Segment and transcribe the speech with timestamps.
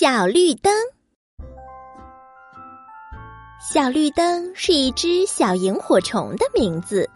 [0.00, 0.72] 小绿灯，
[3.60, 7.10] 小绿灯是一只小萤火虫的名字。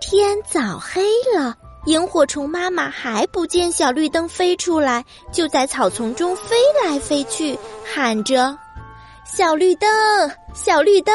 [0.00, 1.02] 天早黑
[1.36, 1.54] 了，
[1.84, 8.56] 萤火虫妈妈还不见小绿灯飞出来，就在草丛中飞来飞去，喊着
[9.30, 9.86] ：“小绿灯，
[10.54, 11.14] 小绿灯！”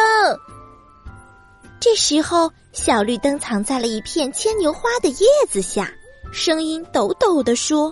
[1.82, 5.92] 这时候，小绿灯藏在了一片牵牛花的叶子下，
[6.32, 7.92] 声音抖抖地说。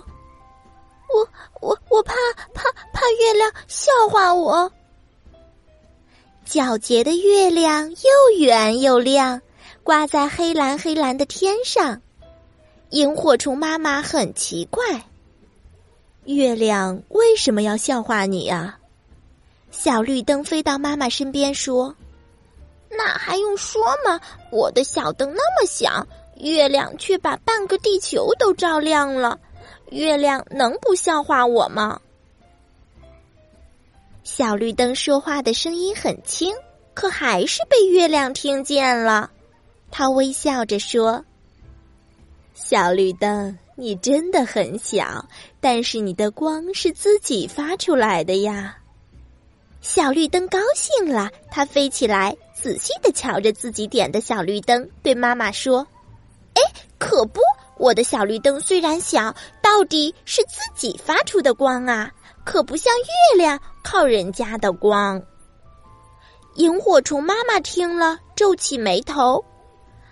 [3.30, 4.72] 月亮笑话我。
[6.44, 9.40] 皎洁的月亮又圆又亮，
[9.84, 12.02] 挂在黑蓝黑蓝的天上。
[12.88, 14.82] 萤火虫妈妈很奇怪，
[16.24, 18.76] 月亮为什么要笑话你呀？
[19.70, 21.94] 小绿灯飞到妈妈身边说
[22.90, 24.20] ：“那还用说吗？
[24.50, 26.04] 我的小灯那么小，
[26.38, 29.38] 月亮却把半个地球都照亮了。”
[29.90, 32.00] 月亮能不笑话我吗？
[34.22, 36.54] 小绿灯说话的声音很轻，
[36.94, 39.30] 可还是被月亮听见了。
[39.90, 41.24] 他微笑着说
[42.54, 45.26] ：“小绿灯，你真的很小，
[45.60, 48.76] 但是你的光是自己发出来的呀。”
[49.80, 55.86] 小绿灯高兴了，它飞起来，仔细的瞧着自己点的小绿灯，对妈妈说
[56.54, 56.62] ：“哎，
[56.98, 57.40] 可不。”
[57.80, 62.10] 我的小绿灯虽然小，到底是自己发出的光啊，
[62.44, 65.20] 可不像月亮靠人家的光。
[66.56, 69.42] 萤火虫妈妈听了，皱起眉头：“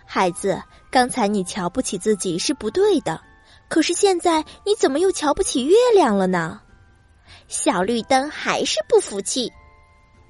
[0.07, 0.59] 孩子，
[0.91, 3.21] 刚才你瞧不起自己是不对的，
[3.69, 6.63] 可是现在你怎么又瞧不起月亮了呢？”
[7.49, 9.53] 小绿灯还是不服气：“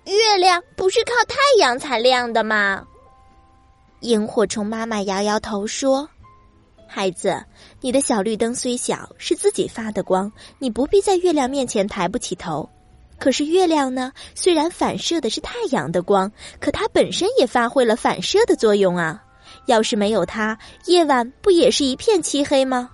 [0.07, 2.85] 月亮不是靠太阳才亮的吗？”
[4.03, 6.09] 萤火虫妈妈摇摇头说。
[6.89, 7.45] 孩子，
[7.83, 12.69] 你的小绿灯虽小，是自己发的光，你不必在月亮面前抬不起头。
[13.19, 14.11] 可是月亮呢？
[14.35, 19.23] 虽然反射的是太阳的光，可它本身也发挥了反射的作用啊。
[19.67, 22.89] 要是没有它，夜晚不也是一片漆黑吗？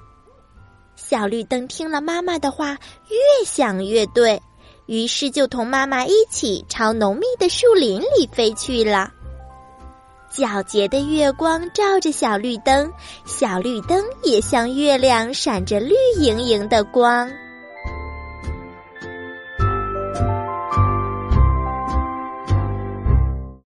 [0.97, 2.72] 小绿灯听了妈妈的话，
[3.09, 4.41] 越想越对，
[4.87, 9.12] 于是就同妈妈一起朝浓密的树林里飞去了。
[10.37, 12.91] 皎洁的月光照着小绿灯，
[13.25, 17.31] 小绿灯也像月亮，闪着绿莹莹的光。